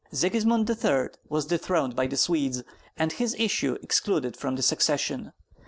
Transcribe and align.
Sigismund 0.11 0.67
III. 0.67 1.09
was 1.29 1.45
dethroned 1.45 1.95
by 1.95 2.07
the 2.07 2.17
Swedes, 2.17 2.63
and 2.97 3.11
his 3.11 3.35
issue 3.37 3.77
excluded 3.83 4.35
from 4.35 4.55
the 4.55 4.63
succession. 4.63 5.31